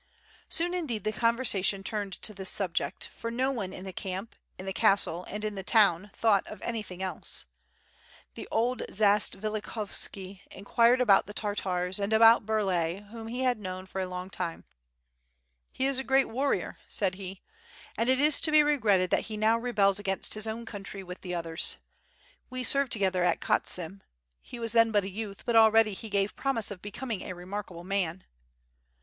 [0.49, 3.77] Soon indeed the conversation turned to this subject, for WITH FIRE AND SWORD, 687 no
[3.77, 3.93] one in the
[4.33, 7.45] camp, in the castle, and in the town, thought of anything else.
[8.33, 14.01] Then old Zatsvilikhovski enquired about the Tartars and about Burlay whom he had known for
[14.01, 14.63] a long time.
[15.71, 17.41] He is a great warrior," said he,
[17.95, 21.21] "and it is to be regretted that he now rebels against his own country with
[21.21, 21.77] the others.
[22.49, 24.01] We served together at Khotsim,
[24.41, 27.83] he was then but a youth but already he gave promise of becoming a remarkable
[27.83, 28.23] man."